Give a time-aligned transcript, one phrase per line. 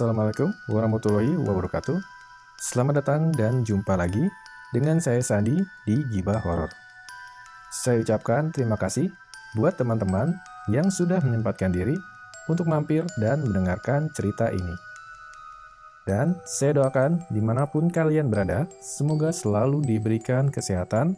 [0.00, 2.00] Assalamualaikum warahmatullahi wabarakatuh.
[2.56, 4.32] Selamat datang dan jumpa lagi
[4.72, 6.72] dengan saya Sandi di Gibah Horor.
[7.68, 9.12] Saya ucapkan terima kasih
[9.60, 10.40] buat teman-teman
[10.72, 12.00] yang sudah menyempatkan diri
[12.48, 14.72] untuk mampir dan mendengarkan cerita ini.
[16.08, 21.12] Dan saya doakan di mana pun kalian berada, semoga selalu diberikan kesehatan,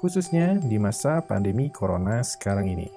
[0.00, 2.88] khususnya di masa pandemi corona sekarang ini.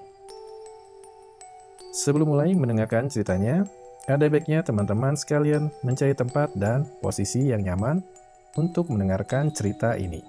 [1.92, 3.68] Sebelum mulai mendengarkan ceritanya,
[4.08, 8.00] ada baiknya teman-teman sekalian mencari tempat dan posisi yang nyaman
[8.56, 10.24] untuk mendengarkan cerita ini.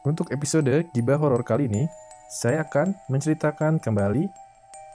[0.00, 1.84] Untuk episode Gibah Horor kali ini,
[2.32, 4.24] saya akan menceritakan kembali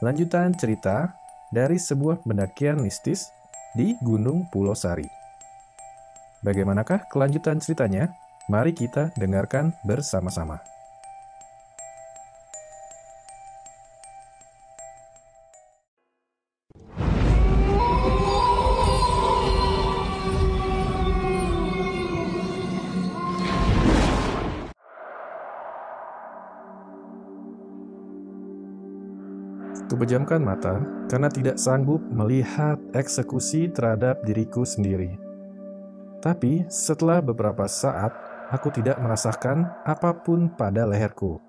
[0.01, 1.13] lanjutan cerita
[1.53, 3.29] dari sebuah pendakian mistis
[3.77, 5.05] di Gunung Pulau Sari.
[6.41, 8.13] Bagaimanakah kelanjutan ceritanya?
[8.45, 10.74] Mari kita dengarkan bersama-sama.
[29.95, 35.15] Kupejamkan mata karena tidak sanggup melihat eksekusi terhadap diriku sendiri.
[36.19, 38.11] Tapi setelah beberapa saat,
[38.51, 41.39] aku tidak merasakan apa pun pada leherku.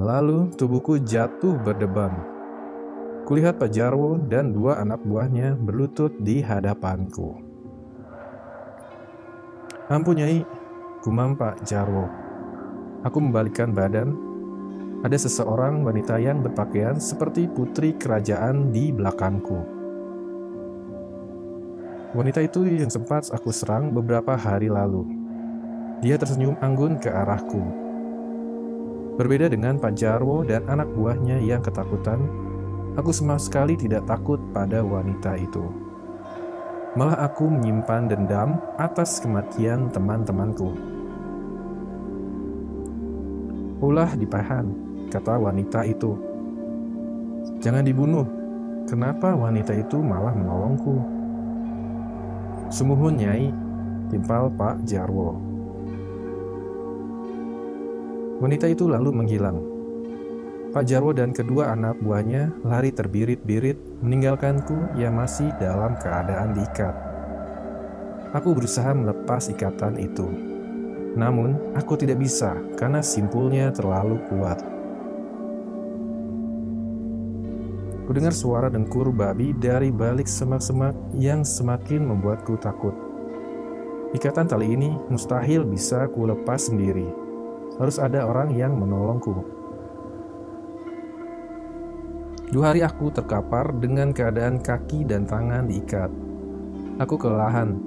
[0.00, 2.24] Lalu tubuhku jatuh berdebam.
[3.28, 7.36] Kulihat Pak Jarwo dan dua anak buahnya berlutut di hadapanku.
[9.92, 10.40] Ampun Nyai,
[11.04, 12.08] gumam Pak Jarwo.
[13.04, 14.31] Aku membalikkan badan
[15.02, 19.82] ada seseorang wanita yang berpakaian seperti putri kerajaan di belakangku.
[22.14, 25.02] Wanita itu yang sempat aku serang beberapa hari lalu.
[26.06, 27.62] Dia tersenyum anggun ke arahku.
[29.18, 32.22] Berbeda dengan Pak Jarwo dan anak buahnya yang ketakutan,
[32.94, 35.66] aku sama sekali tidak takut pada wanita itu.
[36.94, 40.76] Malah aku menyimpan dendam atas kematian teman-temanku.
[43.80, 46.16] Ulah dipahan, kata wanita itu.
[47.60, 48.24] Jangan dibunuh.
[48.88, 50.96] Kenapa wanita itu malah menolongku?
[52.72, 53.52] Sumuhun Nyai,
[54.08, 55.36] timpal Pak Jarwo.
[58.40, 59.60] Wanita itu lalu menghilang.
[60.72, 66.96] Pak Jarwo dan kedua anak buahnya lari terbirit-birit meninggalkanku yang masih dalam keadaan diikat.
[68.32, 70.24] Aku berusaha melepas ikatan itu.
[71.12, 74.71] Namun, aku tidak bisa karena simpulnya terlalu kuat.
[78.02, 82.90] Kudengar suara dengkur babi dari balik semak-semak yang semakin membuatku takut.
[84.10, 87.06] Ikatan tali ini mustahil bisa kulepas sendiri.
[87.78, 89.62] Harus ada orang yang menolongku.
[92.52, 96.10] Dua hari aku terkapar dengan keadaan kaki dan tangan diikat.
[97.00, 97.78] Aku kelelahan.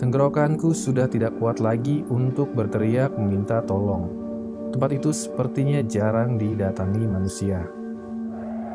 [0.00, 4.10] Tenggorokanku sudah tidak kuat lagi untuk berteriak meminta tolong.
[4.74, 7.83] Tempat itu sepertinya jarang didatangi manusia.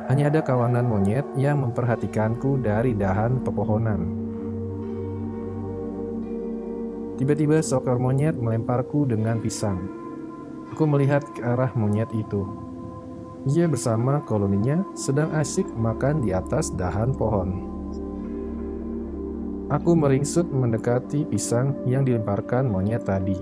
[0.09, 4.09] Hanya ada kawanan monyet yang memperhatikanku dari dahan pepohonan.
[7.21, 9.77] Tiba-tiba seekor monyet melemparku dengan pisang.
[10.73, 12.41] Aku melihat ke arah monyet itu.
[13.53, 17.69] Ia bersama koloninya sedang asyik makan di atas dahan pohon.
[19.69, 23.37] Aku meringsut mendekati pisang yang dilemparkan monyet tadi.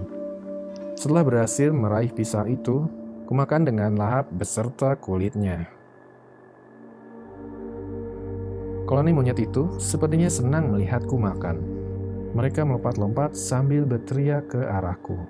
[0.99, 2.91] Setelah berhasil meraih pisang itu,
[3.23, 5.76] kumakan dengan lahap beserta kulitnya.
[8.87, 11.59] Koloni monyet itu sepertinya senang melihatku makan.
[12.31, 15.27] Mereka melompat-lompat sambil berteriak ke arahku.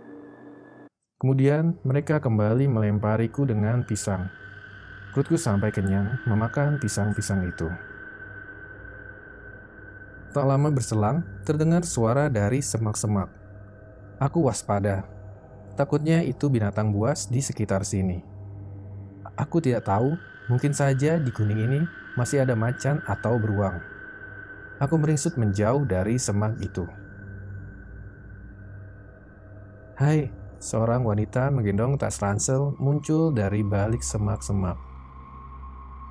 [1.18, 4.30] Kemudian mereka kembali melempariku dengan pisang.
[5.10, 7.66] Perutku sampai kenyang memakan pisang-pisang itu.
[10.38, 13.34] Tak lama berselang, terdengar suara dari semak-semak.
[14.22, 15.02] Aku waspada.
[15.74, 18.22] Takutnya itu binatang buas di sekitar sini.
[19.34, 20.14] Aku tidak tahu,
[20.46, 21.82] mungkin saja di kuning ini
[22.18, 23.78] masih ada macan atau beruang.
[24.82, 26.84] Aku meringsut menjauh dari semak itu.
[29.98, 30.30] Hai,
[30.62, 34.78] seorang wanita menggendong tas ransel muncul dari balik semak-semak.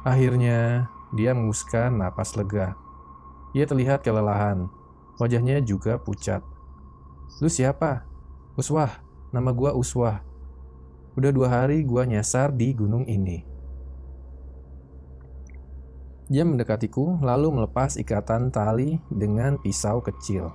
[0.07, 2.79] Akhirnya, dia menghuskan napas lega.
[3.55, 4.67] Ia terlihat kelelahan.
[5.19, 6.43] Wajahnya juga pucat.
[7.39, 8.07] Lu siapa?
[8.59, 8.91] Uswah,
[9.31, 10.23] nama gua Uswah.
[11.15, 13.56] Udah dua hari gua nyasar di gunung ini.
[16.27, 20.51] Dia mendekatiku, lalu melepas ikatan tali dengan pisau kecil.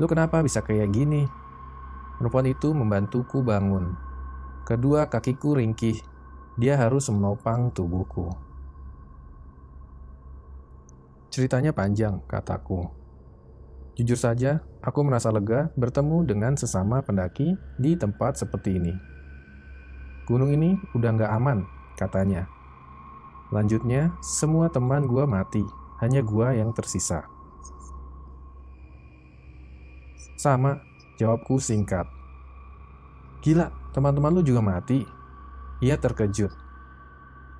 [0.00, 1.28] Lu kenapa bisa kayak gini?
[2.16, 3.92] Perempuan itu membantuku bangun.
[4.64, 6.00] Kedua kakiku ringkih.
[6.56, 8.32] Dia harus menopang tubuhku.
[11.28, 12.88] Ceritanya panjang, kataku.
[14.00, 18.96] Jujur saja, aku merasa lega bertemu dengan sesama pendaki di tempat seperti ini.
[20.24, 21.68] Gunung ini udah nggak aman,
[22.00, 22.59] katanya.
[23.50, 25.66] Lanjutnya, semua teman gua mati,
[25.98, 27.26] hanya gua yang tersisa.
[30.38, 30.78] Sama,
[31.18, 32.06] jawabku singkat.
[33.42, 35.02] Gila, teman-teman lu juga mati.
[35.82, 36.54] Ia terkejut.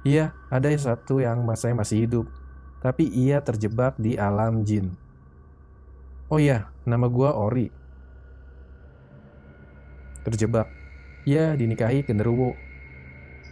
[0.06, 2.26] Iya, ada satu yang saya masih hidup,
[2.80, 4.96] tapi ia terjebak di alam jin.
[6.30, 7.68] Oh iya, nama gua Ori.
[10.22, 10.70] Terjebak.
[11.26, 12.54] Ia dinikahi genderuwo.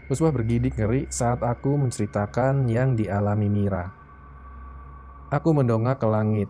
[0.08, 3.92] Uswah bergidik ngeri saat aku menceritakan yang dialami Mira.
[5.28, 6.48] Aku mendongak ke langit.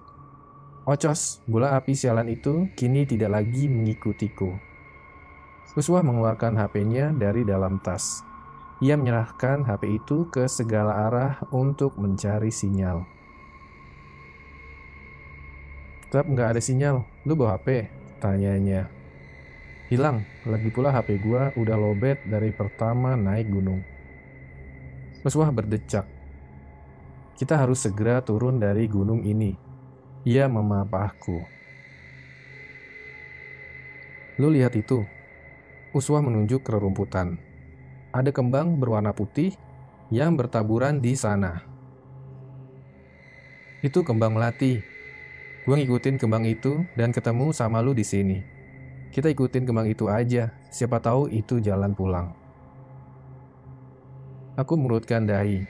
[0.87, 4.55] Ocos, bola api sialan itu kini tidak lagi mengikutiku.
[5.75, 8.22] Uswah mengeluarkan HP-nya dari dalam tas.
[8.78, 13.02] Ia menyerahkan HP itu ke segala arah untuk mencari sinyal.
[16.06, 17.02] Tetap nggak ada sinyal.
[17.26, 17.90] Lu bawa HP?
[18.22, 18.97] Tanyanya.
[19.88, 23.81] Hilang, lagi pula HP gua udah lobet dari pertama naik gunung.
[25.25, 26.05] Uswah berdecak.
[27.40, 29.56] Kita harus segera turun dari gunung ini.
[30.29, 31.40] Ia memapahku.
[34.37, 35.08] Lu lihat itu.
[35.96, 37.40] Uswah menunjuk ke rerumputan.
[38.12, 39.56] Ada kembang berwarna putih
[40.12, 41.64] yang bertaburan di sana.
[43.81, 44.85] Itu kembang melati.
[45.64, 48.57] Gua ngikutin kembang itu dan ketemu sama lu di sini.
[49.08, 52.37] Kita ikutin kembang itu aja, siapa tahu itu jalan pulang.
[54.58, 55.64] Aku merutkan dahi.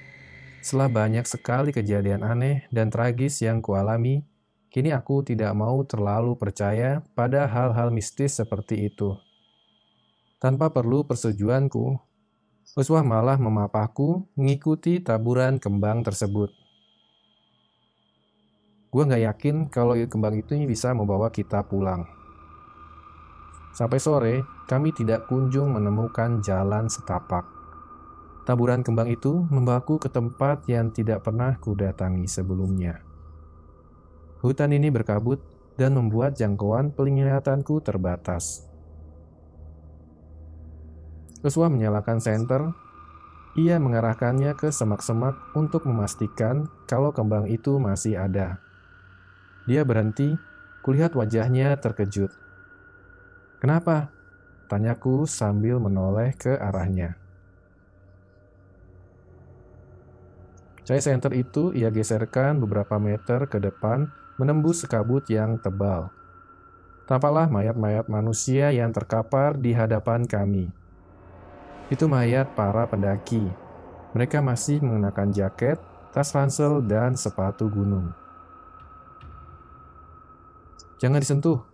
[0.59, 4.27] Setelah banyak sekali kejadian aneh dan tragis yang kualami,
[4.75, 9.15] kini aku tidak mau terlalu percaya pada hal-hal mistis seperti itu.
[10.43, 12.09] Tanpa perlu persetujuanku,
[12.77, 16.53] Uswah malah memapahku mengikuti taburan kembang tersebut.
[18.93, 22.18] Gue nggak yakin kalau kembang itu bisa membawa kita pulang.
[23.79, 27.47] Sampai sore, kami tidak kunjung menemukan jalan setapak.
[28.43, 32.99] Taburan kembang itu membawaku ke tempat yang tidak pernah kudatangi sebelumnya.
[34.43, 35.39] Hutan ini berkabut
[35.79, 38.67] dan membuat jangkauan penglihatanku terbatas.
[41.47, 42.75] Uswa menyalakan senter.
[43.55, 48.59] Ia mengarahkannya ke semak-semak untuk memastikan kalau kembang itu masih ada.
[49.71, 50.35] Dia berhenti,
[50.83, 52.48] kulihat wajahnya terkejut.
[53.59, 54.15] Kenapa?
[54.71, 57.19] Tanyaku sambil menoleh ke arahnya.
[60.89, 64.09] Cahaya senter itu ia geserkan beberapa meter ke depan
[64.41, 66.09] menembus sekabut yang tebal.
[67.05, 70.73] Tampaklah mayat-mayat manusia yang terkapar di hadapan kami.
[71.93, 73.45] Itu mayat para pendaki.
[74.17, 75.77] Mereka masih mengenakan jaket,
[76.13, 78.13] tas ransel, dan sepatu gunung.
[80.97, 81.68] Jangan disentuh,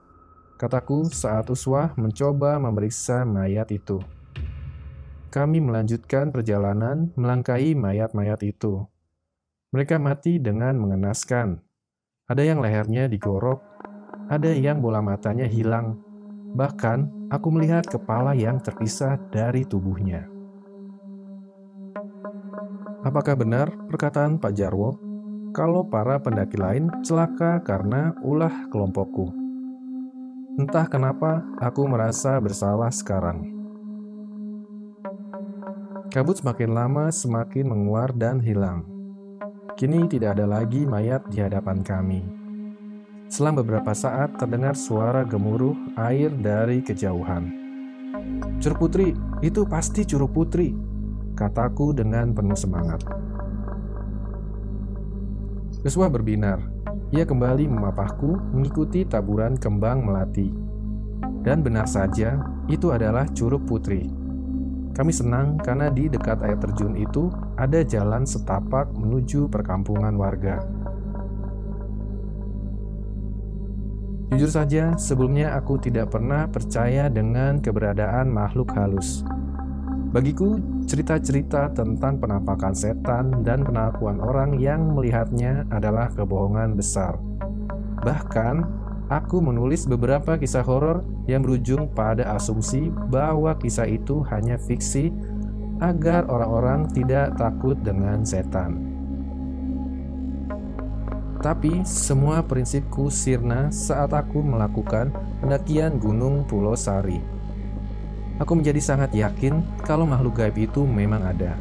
[0.55, 3.99] kataku saat Uswah mencoba memeriksa mayat itu.
[5.35, 8.87] Kami melanjutkan perjalanan melangkahi mayat-mayat itu.
[9.75, 11.59] Mereka mati dengan mengenaskan.
[12.31, 13.59] Ada yang lehernya digorok,
[14.31, 15.99] ada yang bola matanya hilang.
[16.55, 20.31] Bahkan, aku melihat kepala yang terpisah dari tubuhnya.
[23.03, 24.97] Apakah benar perkataan Pak Jarwo
[25.51, 29.44] kalau para pendaki lain celaka karena ulah kelompokku?
[30.55, 33.51] Entah kenapa aku merasa bersalah sekarang.
[36.15, 38.87] Kabut semakin lama semakin menguar dan hilang.
[39.75, 42.23] Kini tidak ada lagi mayat di hadapan kami.
[43.27, 47.51] Selang beberapa saat terdengar suara gemuruh air dari kejauhan.
[48.63, 49.11] Curug Putri,
[49.43, 50.71] itu pasti Curug Putri,
[51.35, 53.03] kataku dengan penuh semangat.
[55.83, 56.74] Yosua berbinar,
[57.15, 60.51] ia kembali memapahku mengikuti taburan kembang melati.
[61.47, 64.11] Dan benar saja, itu adalah Curug Putri.
[64.95, 70.59] Kami senang karena di dekat air terjun itu ada jalan setapak menuju perkampungan warga.
[74.35, 79.23] Jujur saja, sebelumnya aku tidak pernah percaya dengan keberadaan makhluk halus.
[80.11, 87.17] Bagiku, cerita-cerita tentang penampakan setan dan pengakuan orang yang melihatnya adalah kebohongan besar.
[88.05, 88.55] Bahkan,
[89.09, 95.09] aku menulis beberapa kisah horor yang berujung pada asumsi bahwa kisah itu hanya fiksi
[95.81, 98.95] agar orang-orang tidak takut dengan setan.
[101.45, 105.13] Tapi semua prinsipku sirna saat aku melakukan
[105.45, 107.35] pendakian Gunung Pulau Sari
[108.43, 111.55] Aku menjadi sangat yakin kalau makhluk gaib itu memang ada.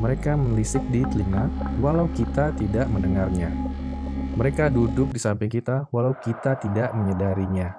[0.00, 3.52] mereka melisik di telinga walau kita tidak mendengarnya.
[4.32, 7.76] Mereka duduk di samping kita walau kita tidak menyadarinya.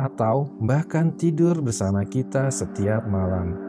[0.00, 3.60] Atau bahkan tidur bersama kita setiap malam.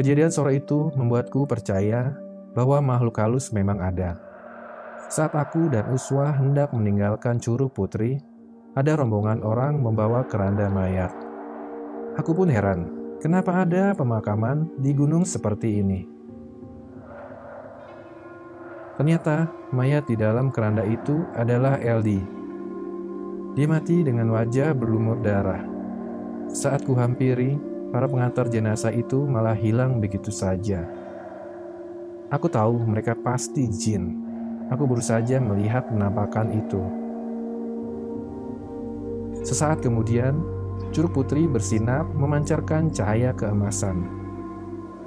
[0.00, 2.16] Kejadian sore itu membuatku percaya
[2.56, 4.16] bahwa makhluk halus memang ada.
[5.12, 8.16] Saat aku dan Uswa hendak meninggalkan Curug Putri,
[8.76, 11.08] ada rombongan orang membawa keranda mayat.
[12.20, 12.92] Aku pun heran,
[13.24, 16.04] kenapa ada pemakaman di gunung seperti ini?
[19.00, 22.20] Ternyata mayat di dalam keranda itu adalah Eldi.
[23.56, 25.64] Dia mati dengan wajah berlumur darah.
[26.52, 27.56] Saat ku hampiri,
[27.88, 30.84] para pengantar jenazah itu malah hilang begitu saja.
[32.28, 34.20] Aku tahu mereka pasti jin.
[34.68, 37.05] Aku baru saja melihat penampakan itu.
[39.46, 40.42] Sesaat kemudian,
[40.90, 44.02] Curug Putri bersinar memancarkan cahaya keemasan.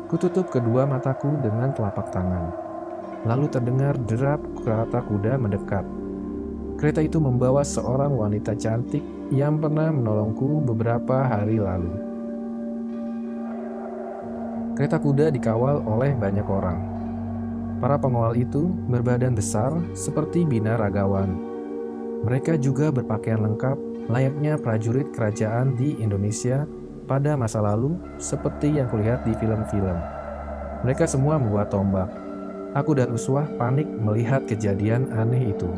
[0.07, 2.55] Kututup kedua mataku dengan telapak tangan.
[3.27, 5.83] Lalu terdengar derap kereta kuda mendekat.
[6.79, 11.91] Kereta itu membawa seorang wanita cantik yang pernah menolongku beberapa hari lalu.
[14.79, 16.79] Kereta kuda dikawal oleh banyak orang.
[17.83, 21.35] Para pengawal itu berbadan besar seperti bina ragawan.
[22.23, 26.65] Mereka juga berpakaian lengkap layaknya prajurit kerajaan di Indonesia
[27.05, 29.97] pada masa lalu seperti yang kulihat di film-film.
[30.81, 32.09] Mereka semua membuat tombak.
[32.73, 35.69] Aku dan Uswah panik melihat kejadian aneh itu.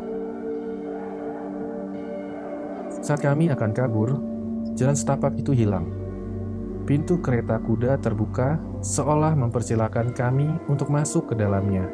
[3.04, 4.16] Saat kami akan kabur,
[4.76, 5.88] jalan setapak itu hilang.
[6.84, 11.88] Pintu kereta kuda terbuka seolah mempersilahkan kami untuk masuk ke dalamnya.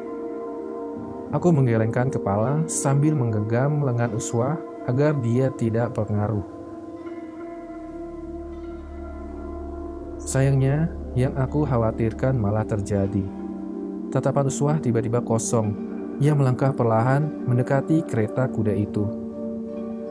[1.28, 4.56] Aku menggelengkan kepala sambil menggenggam lengan Uswa
[4.88, 6.42] agar dia tidak pengaruh.
[10.16, 13.24] Sayangnya, yang aku khawatirkan malah terjadi.
[14.08, 15.86] Tatapan Uswa tiba-tiba kosong.
[16.18, 19.04] Ia melangkah perlahan mendekati kereta kuda itu.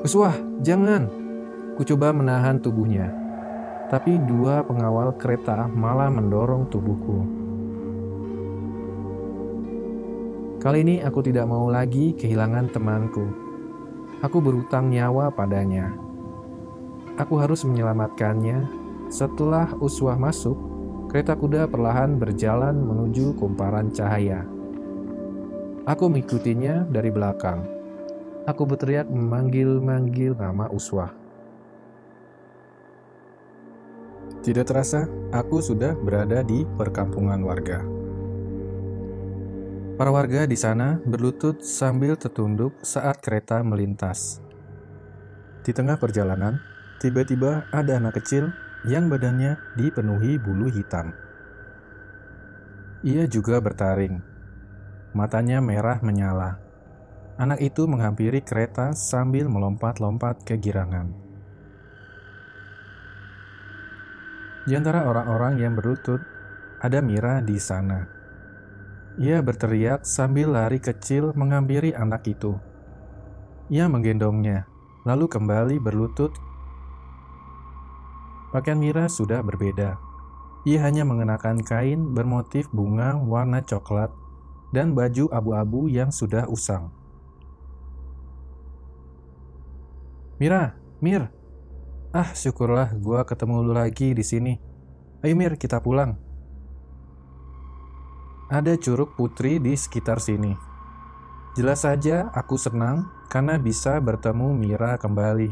[0.05, 1.10] Uswah, jangan!
[1.75, 3.27] Ku coba menahan tubuhnya
[3.88, 7.19] tapi dua pengawal kereta malah mendorong tubuhku.
[10.60, 13.47] Kali ini aku tidak mau lagi kehilangan temanku.
[14.18, 15.94] Aku berutang nyawa padanya.
[17.22, 18.66] Aku harus menyelamatkannya.
[19.14, 20.58] Setelah Uswah masuk,
[21.06, 24.42] kereta kuda perlahan berjalan menuju kumparan cahaya.
[25.86, 27.62] Aku mengikutinya dari belakang.
[28.50, 31.14] Aku berteriak memanggil-manggil nama Uswah.
[34.42, 37.97] Tidak terasa, aku sudah berada di perkampungan warga.
[39.98, 44.38] Para warga di sana berlutut sambil tertunduk saat kereta melintas.
[45.66, 46.62] Di tengah perjalanan,
[47.01, 48.54] tiba-tiba ada anak kecil
[48.86, 51.18] yang badannya dipenuhi bulu hitam.
[53.01, 54.22] Ia juga bertaring.
[55.18, 56.62] Matanya merah menyala.
[57.42, 61.10] Anak itu menghampiri kereta sambil melompat-lompat kegirangan.
[64.70, 66.22] Di antara orang-orang yang berlutut,
[66.86, 68.17] ada Mira di sana.
[69.18, 72.54] Ia berteriak sambil lari kecil menghampiri anak itu.
[73.74, 74.70] Ia menggendongnya,
[75.10, 76.38] lalu kembali berlutut.
[78.54, 79.98] Pakaian Mira sudah berbeda.
[80.70, 84.14] Ia hanya mengenakan kain bermotif bunga warna coklat
[84.70, 86.94] dan baju abu-abu yang sudah usang.
[90.38, 91.34] Mira, Mir,
[92.16, 94.56] Ah, syukurlah gua ketemu lu lagi di sini.
[95.20, 96.26] Ayo Mir, kita pulang.
[98.48, 100.56] Ada curug putri di sekitar sini.
[101.60, 105.51] Jelas saja aku senang karena bisa bertemu Mira kembali.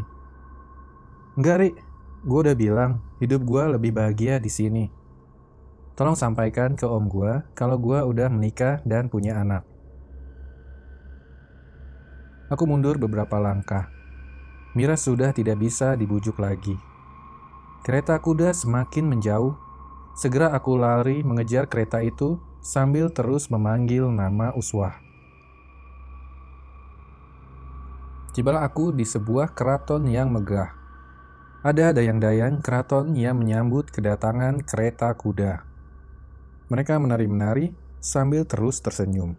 [1.36, 1.70] Enggak, Ri.
[2.24, 4.88] Gue udah bilang, hidup gue lebih bahagia di sini.
[6.00, 9.68] Tolong sampaikan ke om gue kalau gue udah menikah dan punya anak.
[12.48, 13.92] Aku mundur beberapa langkah.
[14.72, 16.80] Mira sudah tidak bisa dibujuk lagi.
[17.84, 19.60] Kereta kuda semakin menjauh.
[20.16, 24.98] Segera aku lari mengejar kereta itu sambil terus memanggil nama Uswah.
[28.34, 30.74] Tibalah aku di sebuah keraton yang megah.
[31.62, 35.62] Ada dayang-dayang keraton yang menyambut kedatangan kereta kuda.
[36.74, 39.38] Mereka menari-menari sambil terus tersenyum.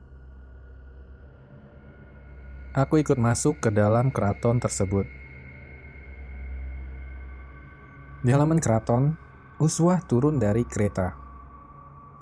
[2.78, 5.11] Aku ikut masuk ke dalam keraton tersebut.
[8.23, 9.18] Di halaman keraton,
[9.59, 11.25] Uswah turun dari kereta.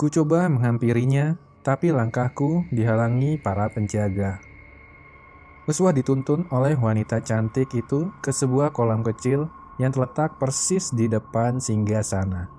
[0.05, 4.37] Ku coba menghampirinya, tapi langkahku dihalangi para penjaga.
[5.65, 9.49] Uswah dituntun oleh wanita cantik itu ke sebuah kolam kecil
[9.81, 12.53] yang terletak persis di depan singgah sana.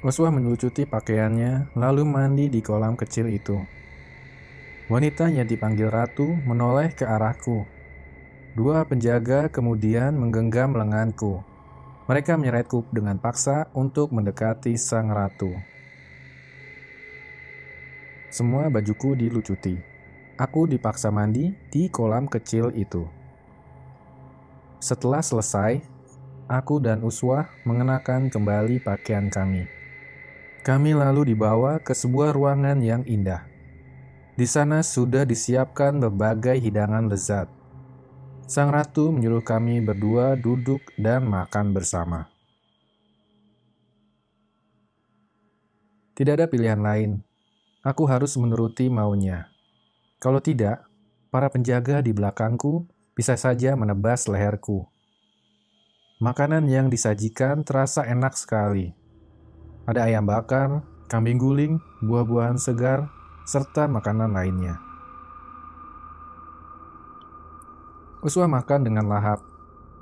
[0.00, 3.60] Uswah melucuti pakaiannya, lalu mandi di kolam kecil itu.
[4.88, 7.68] Wanita yang dipanggil ratu menoleh ke arahku.
[8.56, 11.51] Dua penjaga kemudian menggenggam lenganku.
[12.12, 15.48] Mereka menyeretku dengan paksa untuk mendekati sang ratu.
[18.28, 19.80] Semua bajuku dilucuti.
[20.36, 23.08] Aku dipaksa mandi di kolam kecil itu.
[24.76, 25.80] Setelah selesai,
[26.52, 29.64] aku dan Uswah mengenakan kembali pakaian kami.
[30.68, 33.48] Kami lalu dibawa ke sebuah ruangan yang indah.
[34.36, 37.61] Di sana sudah disiapkan berbagai hidangan lezat.
[38.46, 42.30] Sang ratu menyuruh kami berdua duduk dan makan bersama.
[46.12, 47.24] Tidak ada pilihan lain.
[47.82, 49.50] Aku harus menuruti maunya.
[50.22, 50.86] Kalau tidak,
[51.32, 52.86] para penjaga di belakangku
[53.18, 54.86] bisa saja menebas leherku.
[56.22, 59.02] Makanan yang disajikan terasa enak sekali
[59.82, 63.10] ada ayam bakar, kambing guling, buah-buahan segar,
[63.42, 64.78] serta makanan lainnya.
[68.22, 69.42] Uswa makan dengan lahap.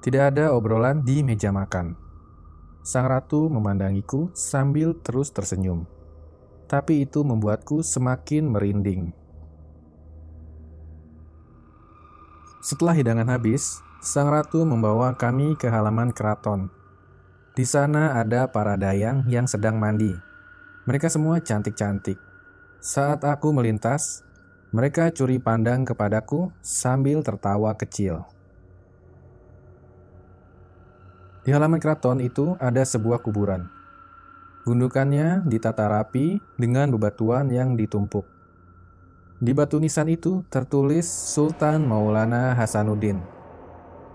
[0.04, 1.96] Tidak ada obrolan di meja makan.
[2.84, 5.88] Sang ratu memandangiku sambil terus tersenyum.
[6.68, 9.10] Tapi itu membuatku semakin merinding.
[12.60, 16.68] Setelah hidangan habis, sang ratu membawa kami ke halaman keraton
[17.50, 20.14] di sana ada para dayang yang sedang mandi.
[20.88, 22.16] Mereka semua cantik-cantik.
[22.78, 24.24] Saat aku melintas,
[24.70, 28.22] mereka curi pandang kepadaku sambil tertawa kecil.
[31.42, 33.66] Di halaman keraton itu ada sebuah kuburan.
[34.62, 38.22] Gundukannya ditata rapi dengan bebatuan yang ditumpuk.
[39.42, 43.18] Di batu nisan itu tertulis Sultan Maulana Hasanuddin.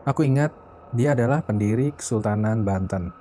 [0.08, 0.56] Aku ingat
[0.96, 3.12] dia adalah pendiri Kesultanan Banten.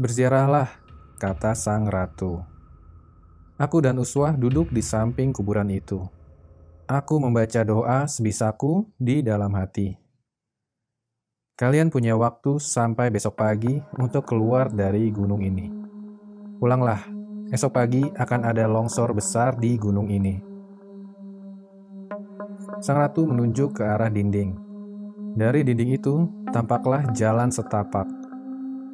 [0.00, 0.72] Berziarahlah,
[1.20, 2.55] kata sang ratu.
[3.56, 6.04] Aku dan Uswah duduk di samping kuburan itu.
[6.84, 9.96] Aku membaca doa sebisaku di dalam hati.
[11.56, 15.72] Kalian punya waktu sampai besok pagi untuk keluar dari gunung ini.
[16.60, 17.00] Pulanglah,
[17.48, 20.36] esok pagi akan ada longsor besar di gunung ini.
[22.84, 24.52] Sang ratu menunjuk ke arah dinding.
[25.32, 28.26] Dari dinding itu tampaklah jalan setapak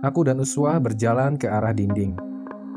[0.03, 2.18] Aku dan Uswa berjalan ke arah dinding.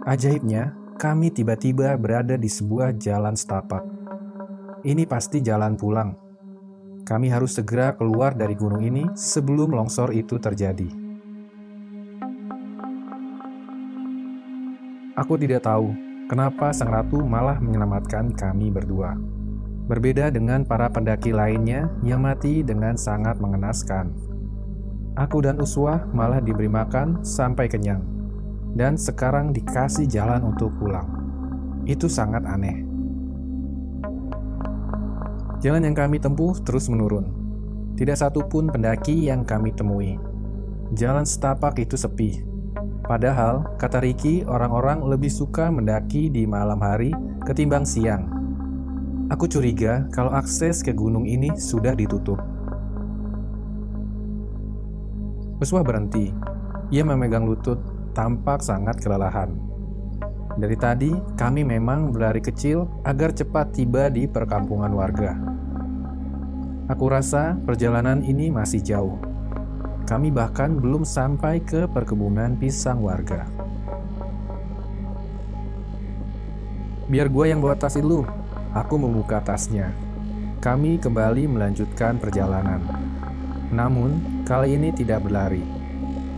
[0.06, 3.84] Ajaibnya, kami tiba-tiba berada di sebuah jalan setapak.
[4.88, 6.16] Ini pasti jalan pulang.
[7.04, 10.88] Kami harus segera keluar dari gunung ini sebelum longsor itu terjadi.
[15.20, 15.92] Aku tidak tahu
[16.32, 19.20] kenapa sang ratu malah menyelamatkan kami berdua.
[19.86, 24.10] Berbeda dengan para pendaki lainnya yang mati dengan sangat mengenaskan.
[25.16, 28.15] Aku dan Uswah malah diberi makan sampai kenyang,
[28.76, 31.08] dan sekarang dikasih jalan untuk pulang.
[31.88, 32.84] Itu sangat aneh.
[35.64, 37.32] Jalan yang kami tempuh terus menurun.
[37.96, 40.20] Tidak satu pun pendaki yang kami temui.
[40.94, 42.44] Jalan setapak itu sepi.
[43.08, 47.16] Padahal, kata Ricky, orang-orang lebih suka mendaki di malam hari
[47.48, 48.28] ketimbang siang.
[49.32, 52.38] Aku curiga kalau akses ke gunung ini sudah ditutup.
[55.64, 56.30] Uswah berhenti.
[56.94, 57.82] Ia memegang lutut,
[58.16, 59.52] tampak sangat kelelahan.
[60.56, 65.36] Dari tadi, kami memang berlari kecil agar cepat tiba di perkampungan warga.
[66.88, 69.20] Aku rasa perjalanan ini masih jauh.
[70.08, 73.44] Kami bahkan belum sampai ke perkebunan pisang warga.
[77.12, 78.24] Biar gue yang bawa tas itu.
[78.72, 79.92] Aku membuka tasnya.
[80.64, 82.80] Kami kembali melanjutkan perjalanan.
[83.76, 85.85] Namun, kali ini tidak berlari.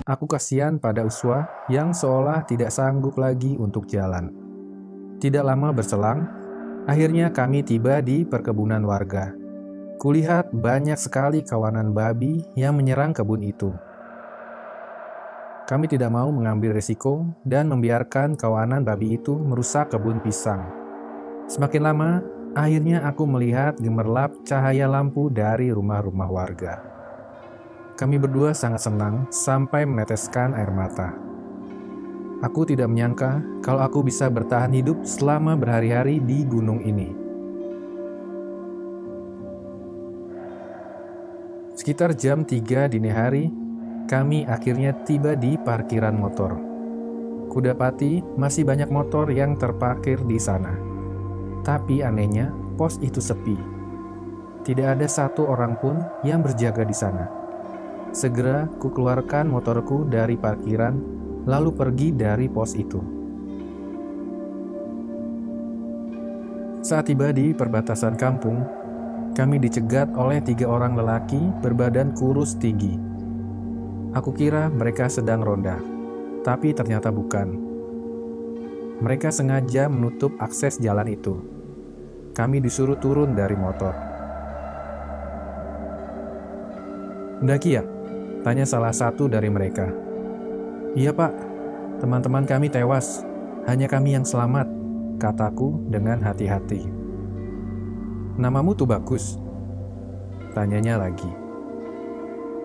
[0.08, 4.32] Aku kasihan pada Uswa yang seolah tidak sanggup lagi untuk jalan.
[5.20, 6.24] Tidak lama berselang,
[6.88, 9.36] akhirnya kami tiba di perkebunan warga.
[10.00, 13.76] Kulihat banyak sekali kawanan babi yang menyerang kebun itu.
[15.68, 20.72] Kami tidak mau mengambil risiko dan membiarkan kawanan babi itu merusak kebun pisang.
[21.52, 22.24] Semakin lama,
[22.56, 26.97] akhirnya aku melihat gemerlap cahaya lampu dari rumah-rumah warga.
[27.98, 31.18] Kami berdua sangat senang sampai meneteskan air mata.
[32.46, 37.10] Aku tidak menyangka kalau aku bisa bertahan hidup selama berhari-hari di gunung ini.
[41.74, 43.50] Sekitar jam 3 dini hari,
[44.06, 46.54] kami akhirnya tiba di parkiran motor.
[47.50, 50.78] Kudapati masih banyak motor yang terparkir di sana.
[51.66, 53.58] Tapi anehnya, pos itu sepi.
[54.62, 57.37] Tidak ada satu orang pun yang berjaga di sana.
[58.18, 60.98] Segera kukeluarkan motorku dari parkiran,
[61.46, 62.98] lalu pergi dari pos itu.
[66.82, 68.66] Saat tiba di perbatasan kampung,
[69.38, 72.98] kami dicegat oleh tiga orang lelaki berbadan kurus tinggi.
[74.18, 75.78] Aku kira mereka sedang ronda,
[76.42, 77.54] tapi ternyata bukan.
[78.98, 81.38] Mereka sengaja menutup akses jalan itu.
[82.34, 83.94] Kami disuruh turun dari motor.
[87.46, 87.97] Mendaki ya?
[88.48, 89.92] Tanya salah satu dari mereka.
[90.96, 91.36] Iya pak,
[92.00, 93.28] teman-teman kami tewas.
[93.68, 94.72] Hanya kami yang selamat,
[95.20, 96.88] kataku dengan hati-hati.
[98.40, 99.36] Namamu tuh bagus.
[100.56, 101.28] Tanyanya lagi.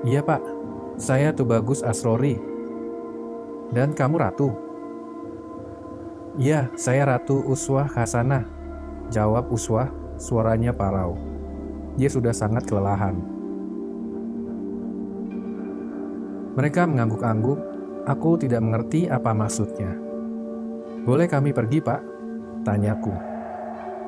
[0.06, 0.38] Iya pak,
[1.02, 2.38] saya tuh bagus Asrori.
[3.74, 4.54] Dan kamu Ratu?
[6.38, 8.46] Iya, saya Ratu Uswah Hasanah.
[9.10, 11.18] Jawab Uswah, suaranya parau.
[11.98, 13.31] Dia sudah sangat kelelahan.
[16.52, 17.60] Mereka mengangguk-angguk,
[18.04, 19.96] aku tidak mengerti apa maksudnya.
[21.08, 22.00] Boleh kami pergi, Pak?
[22.60, 23.14] Tanyaku.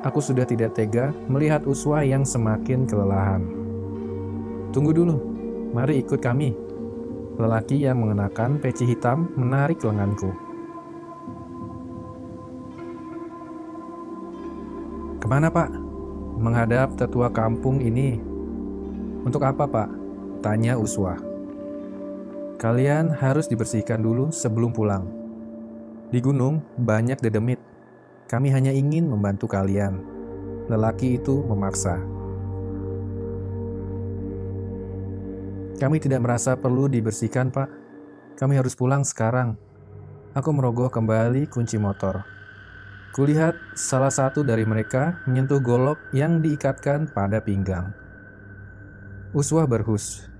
[0.05, 3.41] Aku sudah tidak tega melihat Uswa yang semakin kelelahan.
[4.69, 5.17] Tunggu dulu,
[5.73, 6.53] mari ikut kami.
[7.41, 10.29] Lelaki yang mengenakan peci hitam menarik lenganku.
[15.17, 15.73] Ke mana, Pak?
[16.37, 18.21] Menghadap tetua kampung ini.
[19.25, 19.89] Untuk apa, Pak?
[20.45, 21.24] Tanya Uswa.
[22.55, 25.03] Kalian harus dibersihkan dulu sebelum pulang.
[26.07, 27.59] Di gunung banyak dedemit.
[28.31, 29.99] Kami hanya ingin membantu kalian.
[30.71, 31.99] Lelaki itu memaksa.
[35.75, 37.69] Kami tidak merasa perlu dibersihkan, Pak.
[38.39, 39.59] Kami harus pulang sekarang.
[40.31, 42.23] Aku merogoh kembali kunci motor.
[43.11, 47.91] Kulihat salah satu dari mereka menyentuh golok yang diikatkan pada pinggang.
[49.35, 50.31] Uswah berhus,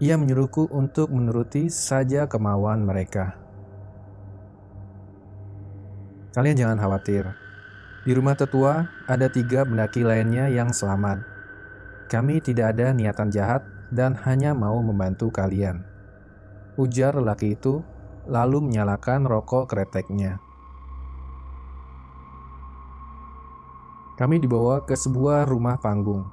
[0.00, 3.36] ia menyuruhku untuk menuruti saja kemauan mereka.
[6.32, 7.28] Kalian jangan khawatir.
[8.08, 11.20] Di rumah tetua ada tiga pendaki lainnya yang selamat.
[12.08, 13.60] Kami tidak ada niatan jahat
[13.92, 15.84] dan hanya mau membantu kalian.
[16.80, 17.84] Ujar lelaki itu,
[18.24, 20.40] lalu menyalakan rokok kreteknya.
[24.16, 26.24] Kami dibawa ke sebuah rumah panggung.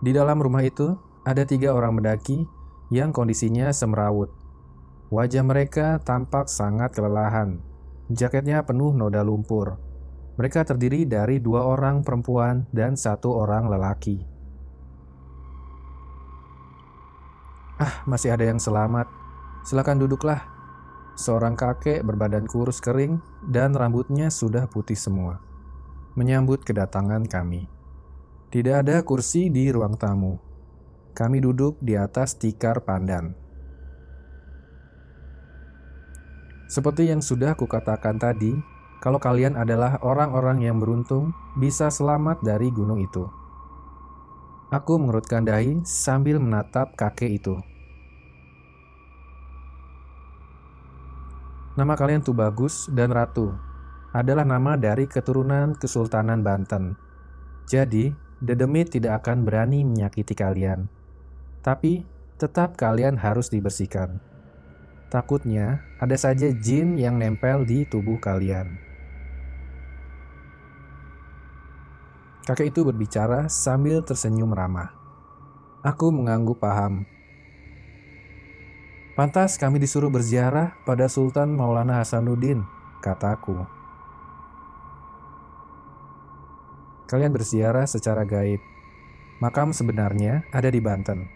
[0.00, 2.48] Di dalam rumah itu ada tiga orang mendaki
[2.94, 4.30] yang kondisinya semrawut.
[5.10, 7.58] Wajah mereka tampak sangat kelelahan.
[8.06, 9.74] Jaketnya penuh noda lumpur.
[10.38, 14.22] Mereka terdiri dari dua orang perempuan dan satu orang lelaki.
[17.82, 19.10] Ah, masih ada yang selamat.
[19.66, 20.46] Silakan duduklah.
[21.18, 23.18] Seorang kakek berbadan kurus kering
[23.50, 25.42] dan rambutnya sudah putih semua.
[26.14, 27.66] Menyambut kedatangan kami.
[28.54, 30.43] Tidak ada kursi di ruang tamu.
[31.14, 33.38] Kami duduk di atas tikar pandan.
[36.66, 38.50] Seperti yang sudah kukatakan tadi,
[38.98, 43.30] kalau kalian adalah orang-orang yang beruntung, bisa selamat dari gunung itu.
[44.74, 47.62] Aku mengerutkan dahi sambil menatap kakek itu.
[51.78, 53.54] Nama kalian tuh bagus dan Ratu
[54.10, 56.98] adalah nama dari keturunan Kesultanan Banten.
[57.70, 60.84] Jadi, Dedemit tidak akan berani menyakiti kalian.
[61.64, 62.04] Tapi
[62.36, 64.20] tetap kalian harus dibersihkan.
[65.08, 68.76] Takutnya ada saja jin yang nempel di tubuh kalian.
[72.44, 74.92] Kakek itu berbicara sambil tersenyum ramah.
[75.80, 77.08] Aku mengangguk paham.
[79.16, 82.60] Pantas kami disuruh berziarah pada Sultan Maulana Hasanuddin,
[83.00, 83.64] kataku.
[87.08, 88.60] Kalian berziarah secara gaib.
[89.40, 91.33] Makam sebenarnya ada di Banten.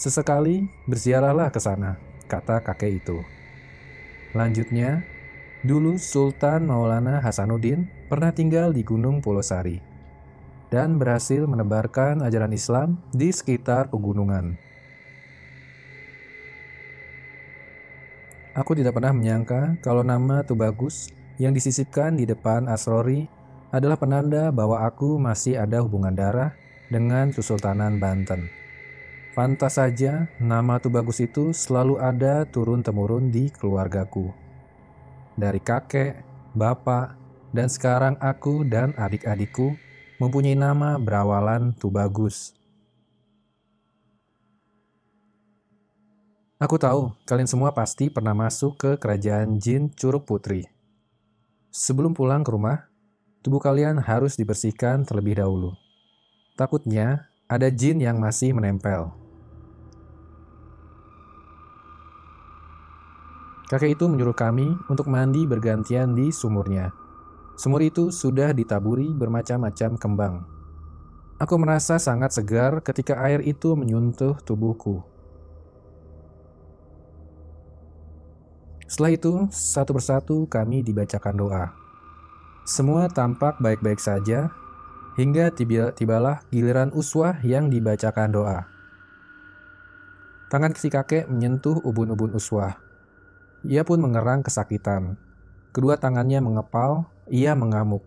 [0.00, 3.20] Sesekali berziarahlah ke sana, kata kakek itu.
[4.32, 5.04] Lanjutnya,
[5.60, 9.76] dulu Sultan Maulana Hasanuddin pernah tinggal di Gunung Polosari
[10.72, 14.56] dan berhasil menebarkan ajaran Islam di sekitar pegunungan.
[18.56, 23.28] Aku tidak pernah menyangka kalau nama Tubagus yang disisipkan di depan Asrori
[23.68, 26.56] adalah penanda bahwa aku masih ada hubungan darah
[26.88, 28.59] dengan Kesultanan Banten.
[29.30, 34.34] Pantas saja nama Tubagus itu selalu ada turun-temurun di keluargaku.
[35.38, 36.18] Dari kakek,
[36.50, 37.14] bapak,
[37.54, 39.78] dan sekarang aku dan adik-adikku
[40.18, 42.58] mempunyai nama berawalan Tubagus.
[46.58, 50.66] Aku tahu kalian semua pasti pernah masuk ke kerajaan jin Curug Putri.
[51.70, 52.90] Sebelum pulang ke rumah,
[53.46, 55.78] tubuh kalian harus dibersihkan terlebih dahulu.
[56.58, 59.10] Takutnya ada jin yang masih menempel.
[63.66, 66.94] Kakek itu menyuruh kami untuk mandi bergantian di sumurnya.
[67.58, 70.34] Sumur itu sudah ditaburi bermacam-macam kembang.
[71.42, 75.02] Aku merasa sangat segar ketika air itu menyentuh tubuhku.
[78.86, 81.66] Setelah itu, satu persatu kami dibacakan doa.
[82.66, 84.50] Semua tampak baik-baik saja,
[85.18, 85.50] hingga
[85.94, 88.68] tibalah giliran uswah yang dibacakan doa.
[90.50, 92.78] Tangan si kakek menyentuh ubun-ubun uswah.
[93.62, 95.14] Ia pun mengerang kesakitan.
[95.70, 98.02] Kedua tangannya mengepal, ia mengamuk.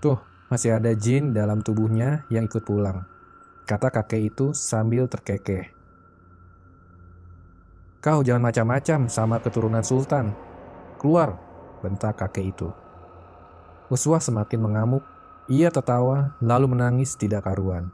[0.00, 0.16] Tuh,
[0.48, 3.04] masih ada jin dalam tubuhnya yang ikut pulang.
[3.68, 5.68] Kata kakek itu sambil terkekeh.
[8.00, 10.32] Kau jangan macam-macam sama keturunan sultan.
[10.96, 11.36] Keluar,
[11.84, 12.72] bentak kakek itu.
[13.90, 15.02] Uswah semakin mengamuk.
[15.50, 17.90] Ia tertawa, lalu menangis tidak karuan.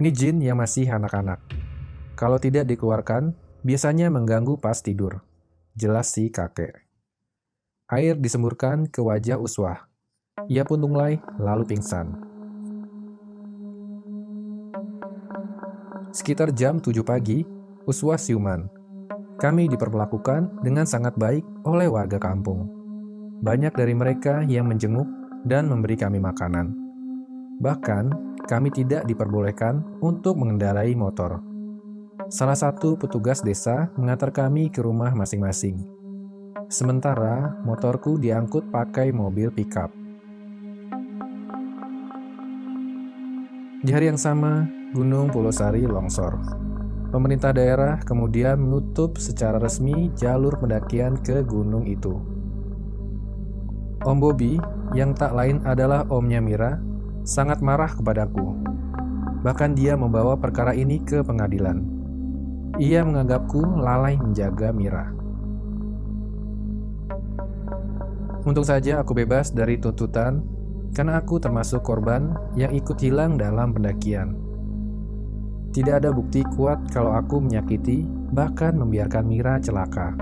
[0.00, 1.36] Ini jin yang masih anak-anak.
[2.16, 5.20] Kalau tidak dikeluarkan, biasanya mengganggu pas tidur.
[5.76, 6.80] Jelas si kakek.
[7.92, 9.84] Air disemburkan ke wajah Uswah.
[10.48, 12.16] Ia pun tunglai, lalu pingsan.
[16.08, 17.44] Sekitar jam 7 pagi,
[17.84, 18.81] Uswah siuman.
[19.42, 22.70] Kami diperlakukan dengan sangat baik oleh warga kampung.
[23.42, 25.10] Banyak dari mereka yang menjenguk
[25.42, 26.70] dan memberi kami makanan.
[27.58, 28.04] Bahkan,
[28.46, 31.42] kami tidak diperbolehkan untuk mengendarai motor.
[32.30, 35.82] Salah satu petugas desa mengantar kami ke rumah masing-masing.
[36.70, 39.90] Sementara motorku diangkut pakai mobil pickup.
[43.82, 46.70] Di hari yang sama, Gunung Pulosari longsor.
[47.12, 52.16] Pemerintah daerah kemudian menutup secara resmi jalur pendakian ke gunung itu.
[54.00, 54.56] Om Bobi,
[54.96, 56.80] yang tak lain adalah omnya Mira,
[57.22, 58.56] sangat marah kepadaku.
[59.44, 61.84] Bahkan dia membawa perkara ini ke pengadilan.
[62.80, 65.12] Ia menganggapku lalai menjaga Mira.
[68.42, 70.42] Untung saja aku bebas dari tuntutan
[70.96, 74.41] karena aku termasuk korban yang ikut hilang dalam pendakian.
[75.72, 80.12] Tidak ada bukti kuat kalau aku menyakiti, bahkan membiarkan Mira celaka.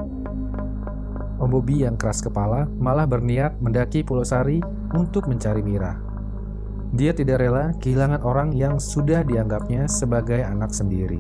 [1.42, 4.62] Om Bobi yang keras kepala malah berniat mendaki Pulau Sari
[4.94, 5.98] untuk mencari Mira.
[6.94, 11.18] Dia tidak rela kehilangan orang yang sudah dianggapnya sebagai anak sendiri.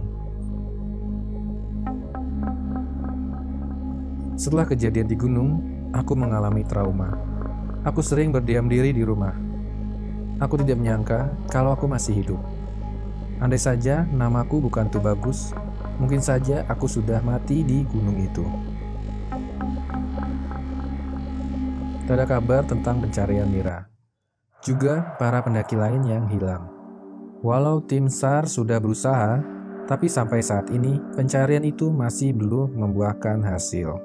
[4.38, 5.58] Setelah kejadian di gunung,
[5.90, 7.18] aku mengalami trauma.
[7.82, 9.34] Aku sering berdiam diri di rumah.
[10.38, 12.59] Aku tidak menyangka kalau aku masih hidup.
[13.40, 15.56] Andai saja namaku bukan Tubagus,
[15.96, 18.44] mungkin saja aku sudah mati di gunung itu.
[22.04, 23.88] Tak ada kabar tentang pencarian Mira.
[24.60, 26.68] Juga para pendaki lain yang hilang.
[27.40, 29.40] Walau tim SAR sudah berusaha,
[29.88, 33.96] tapi sampai saat ini pencarian itu masih belum membuahkan hasil.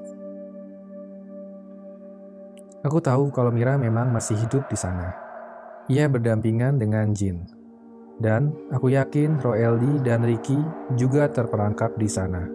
[2.88, 5.12] Aku tahu kalau Mira memang masih hidup di sana.
[5.90, 7.55] Ia berdampingan dengan Jin.
[8.16, 10.56] Dan aku yakin Roeldi dan Ricky
[10.96, 12.48] juga terperangkap di sana.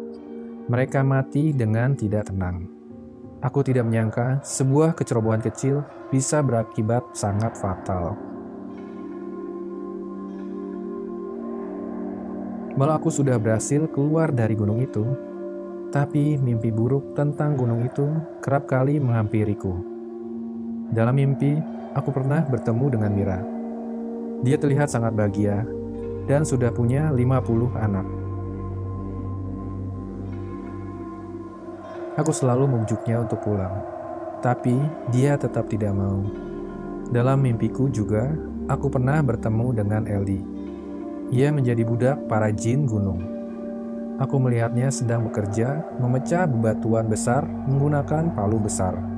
[0.65, 2.65] Mereka mati dengan tidak tenang.
[3.41, 8.13] Aku tidak menyangka sebuah kecerobohan kecil bisa berakibat sangat fatal.
[12.77, 15.03] Walau aku sudah berhasil keluar dari gunung itu,
[15.91, 18.07] tapi mimpi buruk tentang gunung itu
[18.39, 19.75] kerap kali menghampiriku.
[20.89, 21.59] Dalam mimpi,
[21.93, 23.50] aku pernah bertemu dengan Mira.
[24.41, 25.61] Dia terlihat sangat bahagia
[26.25, 28.07] dan sudah punya 50 anak.
[32.17, 33.85] Aku selalu membujuknya untuk pulang,
[34.41, 34.75] tapi
[35.13, 36.25] dia tetap tidak mau.
[37.07, 38.33] Dalam mimpiku juga,
[38.65, 40.39] aku pernah bertemu dengan Eldi.
[41.31, 43.23] Ia menjadi budak para jin gunung.
[44.19, 49.10] Aku melihatnya sedang bekerja memecah bebatuan besar menggunakan palu besar.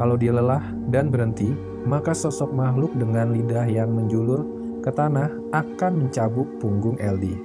[0.00, 1.52] Kalau dia lelah dan berhenti,
[1.84, 4.48] maka sosok makhluk dengan lidah yang menjulur
[4.80, 7.36] ke tanah akan mencabuk punggung Eldi.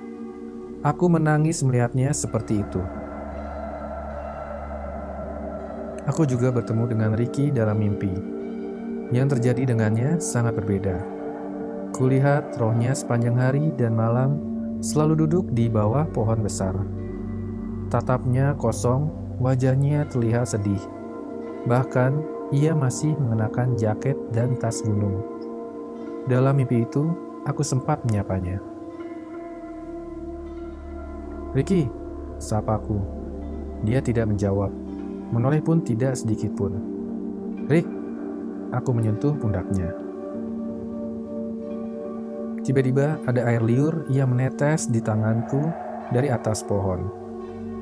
[0.80, 2.80] Aku menangis melihatnya seperti itu.
[6.08, 8.14] Aku juga bertemu dengan Ricky dalam mimpi.
[9.12, 11.02] Yang terjadi dengannya sangat berbeda.
[11.92, 14.40] Kulihat rohnya sepanjang hari dan malam
[14.80, 16.78] selalu duduk di bawah pohon besar.
[17.92, 19.12] Tatapnya kosong,
[19.44, 20.80] wajahnya terlihat sedih.
[21.66, 25.24] Bahkan ia masih mengenakan jaket dan tas gunung.
[26.30, 27.10] Dalam mimpi itu,
[27.46, 28.62] aku sempat menyapanya.
[31.58, 31.90] Ricky,
[32.38, 33.02] sapaku.
[33.86, 34.70] Dia tidak menjawab.
[35.34, 36.78] Menoleh pun tidak sedikit pun.
[37.66, 37.88] Rick,
[38.70, 39.90] aku menyentuh pundaknya.
[42.66, 45.70] Tiba-tiba ada air liur yang menetes di tanganku
[46.10, 47.10] dari atas pohon.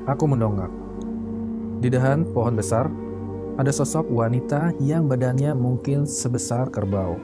[0.04, 0.68] Aku mendongak.
[1.80, 2.88] Di dahan pohon besar,
[3.54, 7.18] ada sosok wanita yang badannya mungkin sebesar kerbau.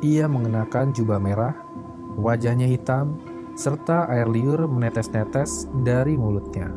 [0.00, 1.58] Ia mengenakan jubah merah,
[2.14, 3.18] wajahnya hitam,
[3.58, 6.70] serta air liur menetes-netes dari mulutnya.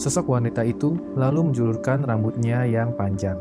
[0.00, 3.38] Sosok wanita itu lalu menjulurkan rambutnya yang panjang.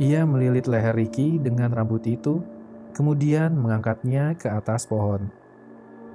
[0.00, 2.40] Ia melilit leher Ricky dengan rambut itu,
[2.96, 5.28] kemudian mengangkatnya ke atas pohon.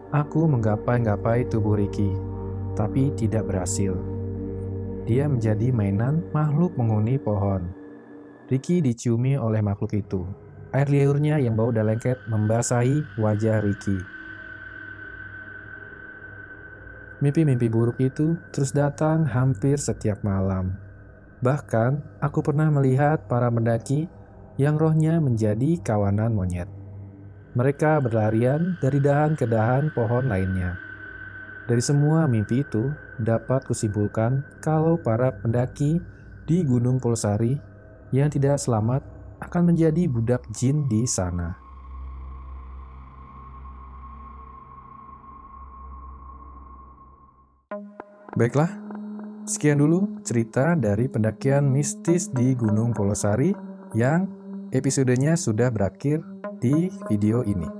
[0.09, 2.09] Aku menggapai-gapai tubuh Ricky,
[2.73, 4.08] tapi tidak berhasil.
[5.07, 7.69] Dia menjadi mainan makhluk menghuni pohon.
[8.49, 10.25] Ricky diciumi oleh makhluk itu.
[10.73, 13.97] Air liurnya yang bau dan lengket membasahi wajah Ricky.
[17.19, 20.79] Mimpi-mimpi buruk itu terus datang hampir setiap malam.
[21.43, 24.07] Bahkan, aku pernah melihat para mendaki
[24.59, 26.67] yang rohnya menjadi kawanan monyet.
[27.55, 30.88] Mereka berlarian dari dahan ke dahan pohon lainnya.
[31.69, 32.89] Dari semua mimpi itu,
[33.21, 36.01] dapat kusimpulkan kalau para pendaki
[36.49, 37.53] di Gunung Polsari
[38.09, 39.05] yang tidak selamat
[39.37, 41.53] akan menjadi budak jin di sana.
[48.33, 48.73] Baiklah,
[49.45, 53.53] sekian dulu cerita dari pendakian mistis di Gunung Polosari
[53.93, 54.25] yang
[54.73, 56.25] episodenya sudah berakhir
[56.57, 57.78] di video ini.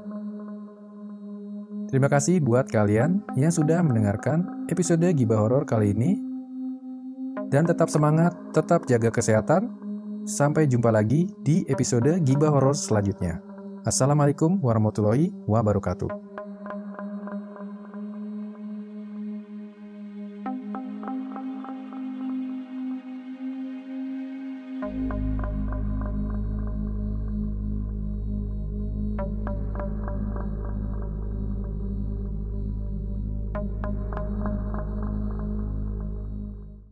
[1.89, 6.21] Terima kasih buat kalian yang sudah mendengarkan episode Gibah Horor kali ini.
[7.49, 9.73] Dan tetap semangat, tetap jaga kesehatan.
[10.29, 13.41] Sampai jumpa lagi di episode Gibah Horor selanjutnya.
[13.89, 16.28] Assalamualaikum warahmatullahi wabarakatuh.